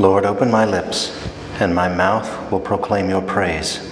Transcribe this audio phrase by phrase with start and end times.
[0.00, 1.14] Lord, open my lips,
[1.60, 3.86] and my mouth will proclaim your praise.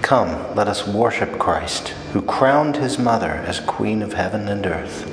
[0.00, 5.10] Come, let us worship Christ, who crowned his mother as Queen of heaven and earth.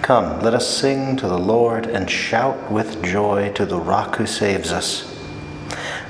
[0.00, 4.24] Come, let us sing to the Lord and shout with joy to the rock who
[4.24, 5.14] saves us.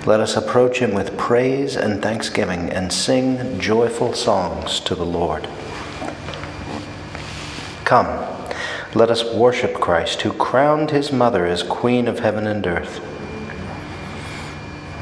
[0.07, 5.49] Let us approach him with praise and thanksgiving and sing joyful songs to the Lord.
[7.85, 8.34] Come,
[8.95, 13.01] let us worship Christ, who crowned his mother as Queen of heaven and earth.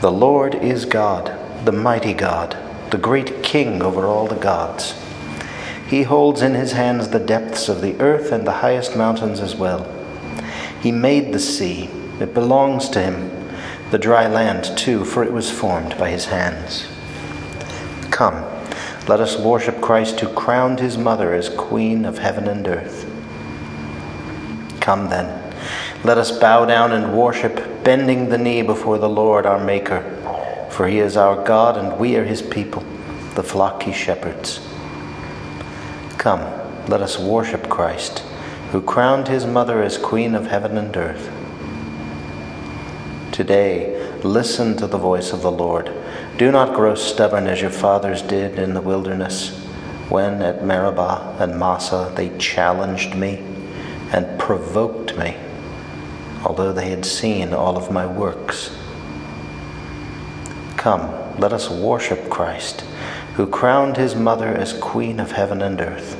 [0.01, 2.56] The Lord is God, the mighty God,
[2.91, 4.95] the great King over all the gods.
[5.87, 9.55] He holds in his hands the depths of the earth and the highest mountains as
[9.55, 9.87] well.
[10.80, 13.30] He made the sea, it belongs to him,
[13.90, 16.88] the dry land too, for it was formed by his hands.
[18.10, 18.43] Come,
[19.06, 23.12] let us worship Christ who crowned his mother as Queen of heaven and earth.
[24.83, 25.55] Come then,
[26.02, 30.02] let us bow down and worship, bending the knee before the Lord our Maker,
[30.71, 32.83] for he is our God and we are his people,
[33.37, 34.59] the flock he shepherds.
[36.19, 36.41] Come,
[36.88, 38.25] let us worship Christ,
[38.73, 41.30] who crowned his mother as Queen of heaven and earth.
[43.30, 45.93] Today, listen to the voice of the Lord.
[46.38, 49.57] Do not grow stubborn as your fathers did in the wilderness,
[50.09, 53.45] when at Meribah and Massah they challenged me
[54.13, 55.37] and provoked me,
[56.45, 58.77] although they had seen all of my works.
[60.77, 62.82] Come, let us worship Christ,
[63.35, 66.16] who crowned his mother as Queen of heaven and earth.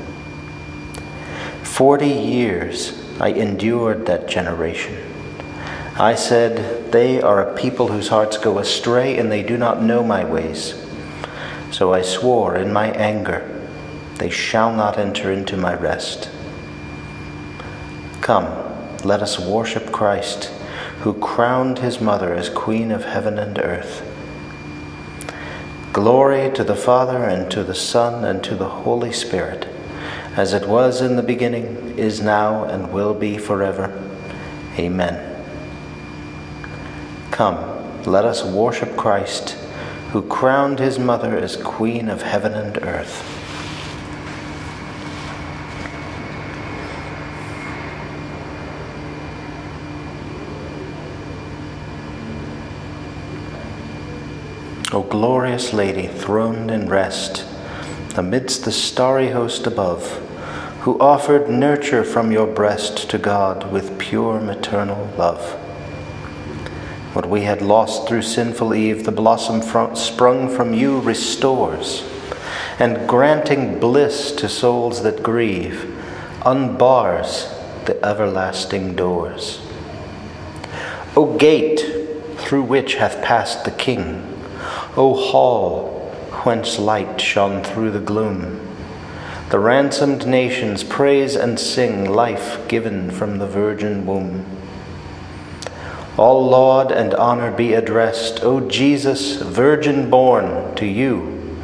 [1.63, 4.97] Forty years I endured that generation.
[5.99, 10.03] I said, They are a people whose hearts go astray, and they do not know
[10.03, 10.75] my ways.
[11.71, 13.69] So I swore in my anger,
[14.17, 16.31] They shall not enter into my rest.
[18.23, 18.47] Come,
[19.03, 20.45] let us worship Christ,
[21.01, 24.09] who crowned his mother as Queen of heaven and earth.
[25.93, 29.67] Glory to the Father, and to the Son, and to the Holy Spirit,
[30.37, 33.91] as it was in the beginning, is now, and will be forever.
[34.79, 35.45] Amen.
[37.33, 39.59] Come, let us worship Christ,
[40.13, 43.42] who crowned his mother as Queen of heaven and earth.
[54.95, 57.47] O glorious Lady, throned in rest,
[58.15, 60.19] amidst the starry host above,
[60.81, 65.53] who offered nurture from your breast to God with pure maternal love.
[67.15, 69.63] What we had lost through sinful Eve, the blossom
[69.97, 72.05] sprung from you restores,
[72.79, 75.91] and granting bliss to souls that grieve,
[76.43, 77.49] unbars
[77.87, 79.59] the everlasting doors.
[81.17, 81.81] O gate
[82.37, 84.29] through which hath passed the King,
[84.97, 86.01] O hall
[86.45, 88.61] whence light shone through the gloom,
[89.49, 94.45] the ransomed nations praise and sing life given from the virgin womb.
[96.19, 101.59] All laud and honor be addressed, O Jesus, virgin born, to you,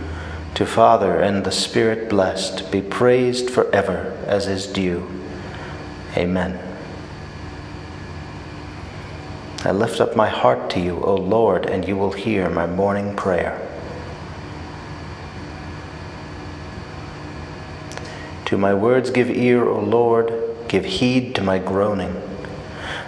[0.54, 5.06] to Father and the Spirit blessed, be praised forever as is due.
[6.16, 6.67] Amen.
[9.64, 13.16] I lift up my heart to you, O Lord, and you will hear my morning
[13.16, 13.60] prayer.
[18.44, 20.32] To my words give ear, O Lord,
[20.68, 22.22] give heed to my groaning.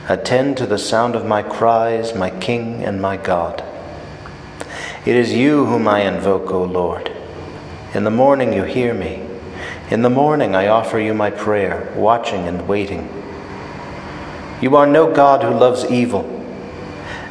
[0.09, 3.62] Attend to the sound of my cries, my King and my God.
[5.06, 7.12] It is you whom I invoke, O Lord.
[7.94, 9.25] In the morning you hear me.
[9.88, 13.09] In the morning I offer you my prayer, watching and waiting.
[14.61, 16.40] You are no God who loves evil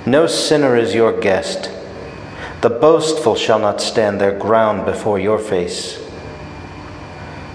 [0.05, 1.71] no sinner is your guest.
[2.61, 6.01] The boastful shall not stand their ground before your face.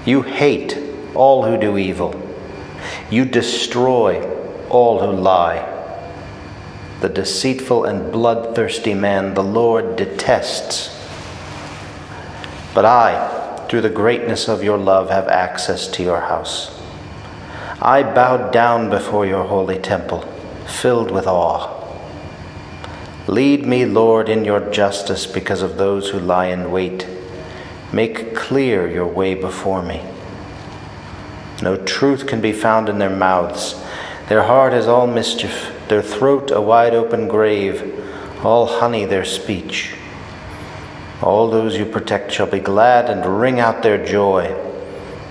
[0.04, 0.78] You hate
[1.14, 2.20] all who do evil.
[3.10, 4.22] You destroy
[4.68, 5.70] all who lie.
[7.00, 10.90] The deceitful and bloodthirsty man the Lord detests.
[12.74, 16.80] But I, through the greatness of your love, have access to your house.
[17.80, 20.22] I bowed down before your holy temple,
[20.66, 21.73] filled with awe.
[23.26, 27.06] Lead me, Lord, in your justice because of those who lie in wait.
[27.92, 30.02] Make clear your way before me.
[31.62, 33.80] No truth can be found in their mouths.
[34.28, 37.98] Their heart is all mischief, their throat a wide open grave,
[38.44, 39.94] all honey their speech.
[41.22, 44.54] All those you protect shall be glad and ring out their joy.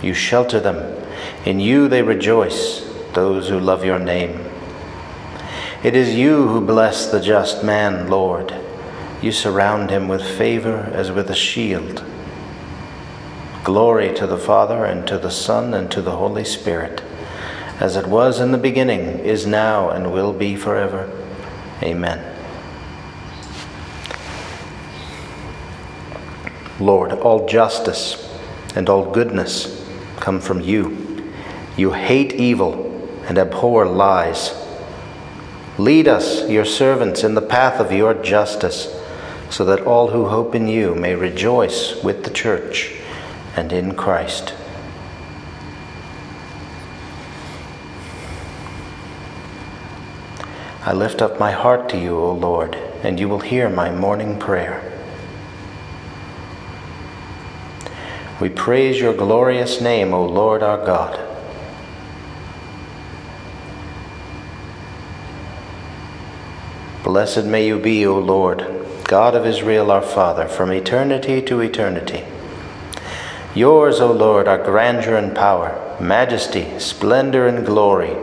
[0.01, 1.06] You shelter them,
[1.45, 2.90] in you they rejoice.
[3.13, 4.52] those who love your name.
[5.83, 8.56] It is you who bless the just man, Lord.
[9.21, 12.06] You surround him with favor as with a shield.
[13.65, 17.03] Glory to the Father, and to the Son, and to the Holy Spirit,
[17.81, 21.12] as it was in the beginning, is now, and will be forever.
[21.81, 22.33] Amen.
[26.80, 28.33] Lord, all justice
[28.74, 29.85] and all goodness
[30.21, 31.25] come from you.
[31.75, 32.89] You hate evil
[33.27, 34.62] and abhor lies.
[35.77, 38.93] Lead us, your servants, in the path of your justice,
[39.49, 42.93] so that all who hope in you may rejoice with the church
[43.55, 44.53] and in Christ.
[50.85, 54.37] I lift up my heart to you, O Lord, and you will hear my morning
[54.37, 54.91] prayer.
[58.39, 61.32] We praise your glorious name, O Lord our God.
[67.03, 68.65] Blessed may you be, O Lord,
[69.03, 72.23] God of Israel our Father, from eternity to eternity.
[73.53, 78.15] Yours, O Lord, are grandeur and power, majesty, splendor, and glory.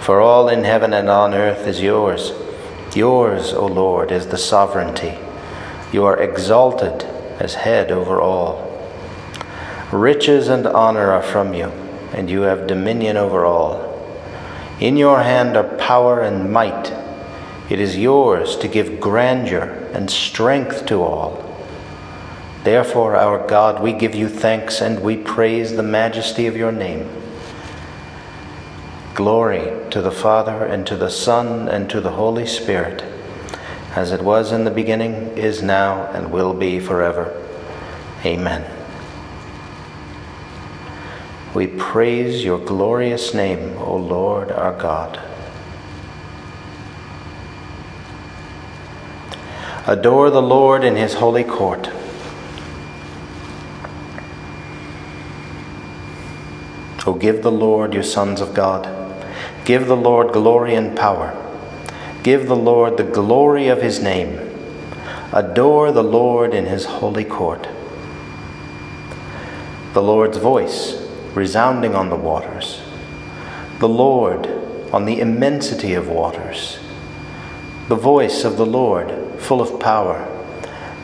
[0.00, 2.32] For all in heaven and on earth is yours.
[2.94, 5.18] Yours, O Lord, is the sovereignty.
[5.90, 7.04] You are exalted
[7.40, 8.68] as head over all.
[9.90, 11.68] Riches and honor are from you,
[12.12, 13.88] and you have dominion over all.
[14.80, 17.01] In your hand are power and might.
[17.70, 21.42] It is yours to give grandeur and strength to all.
[22.64, 27.08] Therefore, our God, we give you thanks and we praise the majesty of your name.
[29.14, 33.02] Glory to the Father, and to the Son, and to the Holy Spirit,
[33.94, 37.38] as it was in the beginning, is now, and will be forever.
[38.24, 38.64] Amen.
[41.54, 45.20] We praise your glorious name, O Lord our God.
[49.84, 51.90] Adore the Lord in his holy court.
[57.04, 58.88] O give the Lord, you sons of God.
[59.64, 61.36] Give the Lord glory and power.
[62.22, 64.38] Give the Lord the glory of his name.
[65.32, 67.68] Adore the Lord in his holy court.
[69.94, 72.80] The Lord's voice resounding on the waters.
[73.80, 74.46] The Lord
[74.92, 76.78] on the immensity of waters.
[77.88, 80.28] The voice of the Lord full of power.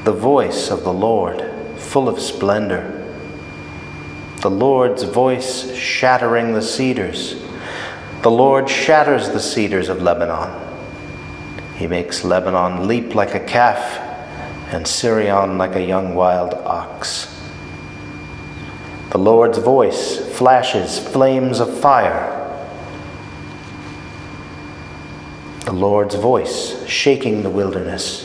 [0.04, 1.42] The voice of the Lord
[1.76, 2.98] full of splendor
[4.40, 7.34] the Lord's voice shattering the cedars.
[8.22, 10.64] The Lord shatters the cedars of Lebanon.
[11.74, 13.98] He makes Lebanon leap like a calf
[14.72, 17.34] and Sirion like a young wild ox.
[19.10, 22.37] The Lord's voice flashes flames of fire.
[25.68, 28.24] The Lord's voice shaking the wilderness.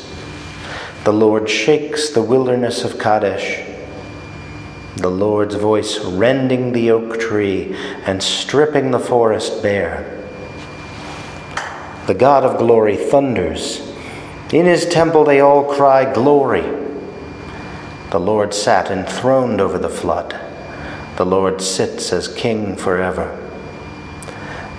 [1.03, 3.73] The Lord shakes the wilderness of Kadesh
[4.95, 7.75] the Lord's voice rending the oak tree
[8.05, 10.23] and stripping the forest bare.
[12.05, 13.81] The God of glory thunders.
[14.53, 16.61] In his temple they all cry, Glory.
[18.11, 20.39] The Lord sat enthroned over the flood.
[21.17, 23.39] The Lord sits as king forever.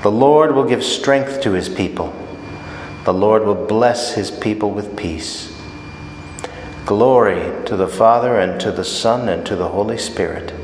[0.02, 2.14] The Lord will give strength to his people.
[3.04, 5.54] The Lord will bless his people with peace.
[6.86, 10.54] Glory to the Father, and to the Son, and to the Holy Spirit,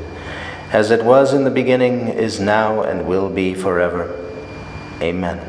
[0.71, 4.17] as it was in the beginning, is now, and will be forever.
[5.01, 5.39] Amen.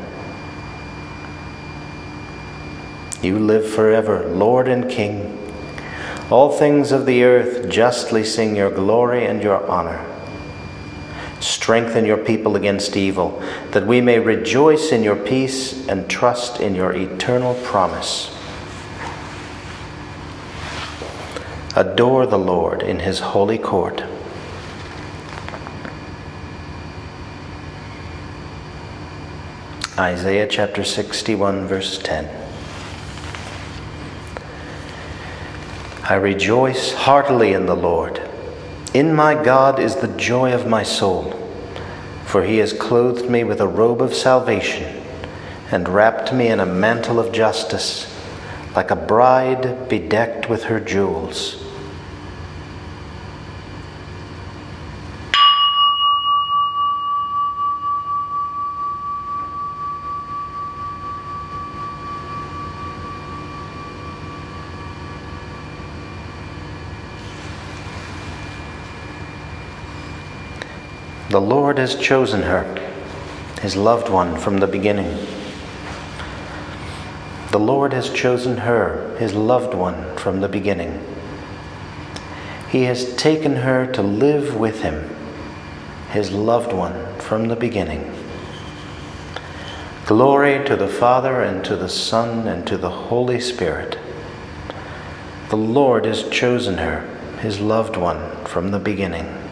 [3.23, 5.39] You live forever, Lord and King.
[6.29, 10.12] All things of the earth justly sing your glory and your honor.
[11.43, 13.37] Strengthen your people against evil,
[13.71, 18.33] that we may rejoice in your peace and trust in your eternal promise.
[21.75, 24.05] Adore the Lord in his holy court.
[29.99, 32.29] Isaiah chapter 61, verse 10.
[36.03, 38.29] I rejoice heartily in the Lord.
[38.93, 41.31] In my God is the joy of my soul,
[42.25, 45.03] for he has clothed me with a robe of salvation
[45.71, 48.05] and wrapped me in a mantle of justice,
[48.75, 51.55] like a bride bedecked with her jewels.
[71.33, 72.63] The Lord has chosen her,
[73.59, 75.17] his loved one from the beginning.
[77.49, 81.03] The Lord has chosen her, his loved one, from the beginning.
[82.69, 85.09] He has taken her to live with him,
[86.11, 88.13] his loved one, from the beginning.
[90.05, 93.97] Glory to the Father, and to the Son, and to the Holy Spirit.
[95.49, 97.01] The Lord has chosen her,
[97.39, 99.42] his loved one, from the beginning.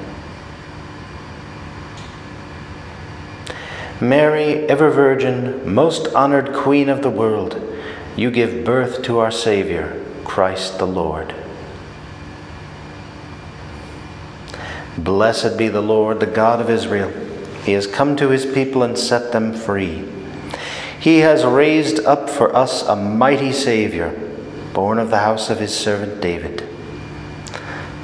[4.02, 7.62] Mary, ever Virgin, most honored Queen of the world,
[8.16, 11.36] you give birth to our Savior, Christ the Lord.
[14.98, 17.12] Blessed be the Lord, the God of Israel.
[17.64, 20.10] He has come to his people and set them free.
[21.00, 24.10] He has raised up for us a mighty Savior,
[24.74, 26.68] born of the house of his servant David.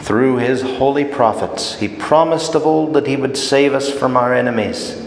[0.01, 4.31] Through his holy prophets, he promised of old that he would save us from our
[4.31, 5.06] enemies,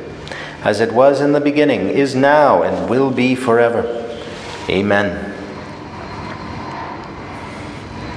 [0.63, 3.83] as it was in the beginning, is now, and will be forever.
[4.69, 5.27] Amen.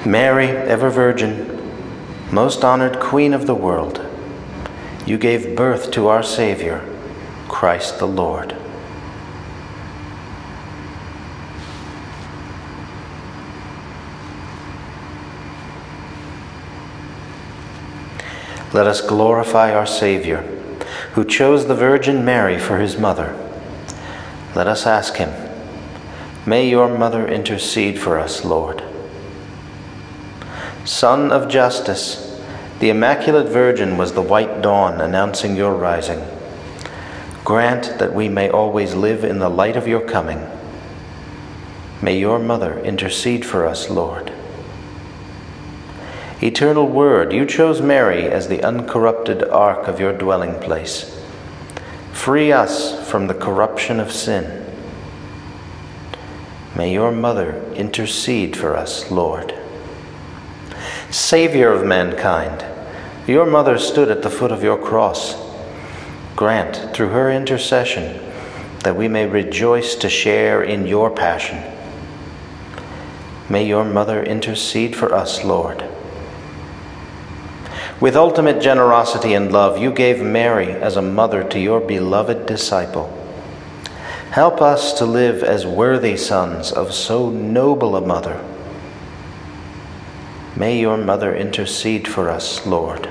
[0.07, 1.51] Mary, ever Virgin,
[2.31, 4.05] most honored Queen of the world,
[5.07, 6.87] you gave birth to our Savior,
[7.49, 8.55] Christ the Lord.
[18.75, 20.43] Let us glorify our Savior,
[21.13, 23.35] who chose the Virgin Mary for his mother.
[24.55, 25.33] Let us ask him,
[26.47, 28.83] May your mother intercede for us, Lord.
[30.85, 32.39] Sun of justice,
[32.81, 36.23] the Immaculate Virgin was the white dawn announcing your rising.
[37.45, 40.47] Grant that we may always live in the light of your coming.
[42.03, 44.34] May your mother intercede for us, Lord.
[46.45, 51.19] Eternal Word, you chose Mary as the uncorrupted ark of your dwelling place.
[52.13, 54.63] Free us from the corruption of sin.
[56.77, 59.55] May your mother intercede for us, Lord.
[61.09, 62.63] Savior of mankind,
[63.27, 65.43] your mother stood at the foot of your cross.
[66.37, 68.21] Grant, through her intercession,
[68.81, 71.63] that we may rejoice to share in your passion.
[73.49, 75.83] May your mother intercede for us, Lord.
[78.01, 83.13] With ultimate generosity and love, you gave Mary as a mother to your beloved disciple.
[84.31, 88.45] Help us to live as worthy sons of so noble a mother
[90.57, 93.09] May your mother intercede for us, Lord.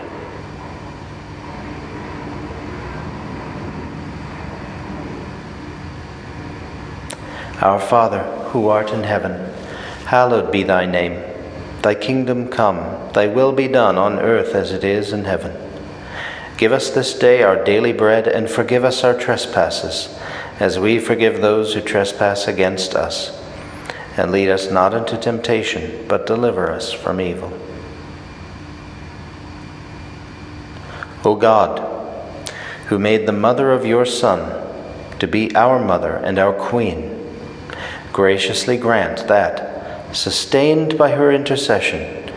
[7.59, 9.53] Our Father, who art in heaven,
[10.05, 11.32] hallowed be thy name.
[11.83, 15.55] Thy kingdom come, thy will be done on earth as it is in heaven.
[16.57, 20.19] Give us this day our daily bread, and forgive us our trespasses,
[20.59, 23.39] as we forgive those who trespass against us
[24.17, 27.51] and lead us not into temptation, but deliver us from evil.
[31.25, 31.79] O God,
[32.87, 34.61] who made the mother of your Son
[35.19, 37.19] to be our mother and our queen,
[38.11, 39.72] graciously grant that,
[40.13, 42.31] sustained by her intercession,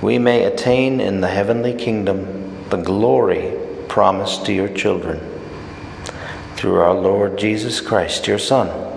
[0.00, 3.58] we may attain in the heavenly kingdom the glory
[3.88, 5.20] promised to your children.
[6.56, 8.92] Through our Lord Jesus Christ, your Son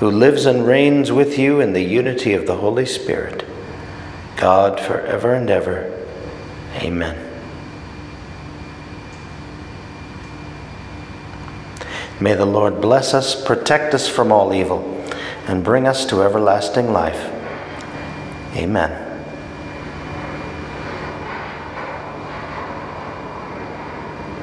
[0.00, 3.44] who lives and reigns with you in the unity of the Holy Spirit,
[4.38, 5.94] God forever and ever.
[6.76, 7.26] Amen.
[12.18, 15.04] May the Lord bless us, protect us from all evil,
[15.46, 17.29] and bring us to everlasting life.
[18.56, 19.09] Amen.